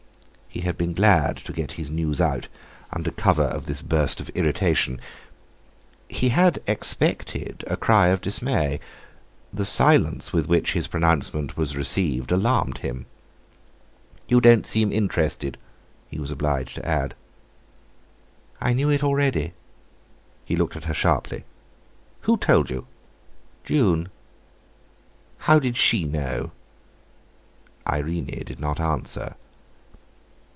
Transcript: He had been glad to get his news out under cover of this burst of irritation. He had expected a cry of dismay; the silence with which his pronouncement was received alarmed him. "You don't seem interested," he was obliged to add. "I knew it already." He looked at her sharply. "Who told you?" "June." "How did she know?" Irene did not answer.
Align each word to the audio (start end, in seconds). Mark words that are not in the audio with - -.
He 0.53 0.65
had 0.67 0.77
been 0.77 0.93
glad 0.93 1.37
to 1.37 1.53
get 1.53 1.71
his 1.73 1.89
news 1.89 2.19
out 2.19 2.49
under 2.91 3.09
cover 3.09 3.43
of 3.45 3.65
this 3.67 3.81
burst 3.81 4.19
of 4.19 4.27
irritation. 4.35 4.99
He 6.09 6.27
had 6.29 6.61
expected 6.67 7.63
a 7.67 7.77
cry 7.77 8.07
of 8.07 8.19
dismay; 8.19 8.81
the 9.53 9.63
silence 9.63 10.33
with 10.33 10.47
which 10.47 10.73
his 10.73 10.89
pronouncement 10.89 11.55
was 11.55 11.77
received 11.77 12.33
alarmed 12.33 12.79
him. 12.79 13.05
"You 14.27 14.41
don't 14.41 14.67
seem 14.67 14.91
interested," 14.91 15.57
he 16.09 16.19
was 16.19 16.31
obliged 16.31 16.75
to 16.75 16.85
add. 16.85 17.15
"I 18.59 18.73
knew 18.73 18.89
it 18.89 19.05
already." 19.05 19.53
He 20.43 20.57
looked 20.57 20.75
at 20.75 20.83
her 20.85 20.93
sharply. 20.93 21.45
"Who 22.23 22.35
told 22.35 22.69
you?" 22.69 22.87
"June." 23.63 24.09
"How 25.37 25.59
did 25.59 25.77
she 25.77 26.03
know?" 26.03 26.51
Irene 27.87 28.25
did 28.43 28.59
not 28.59 28.81
answer. 28.81 29.35